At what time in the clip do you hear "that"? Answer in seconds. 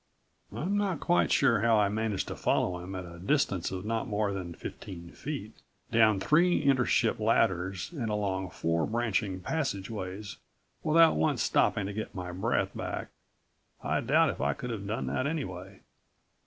15.05-15.27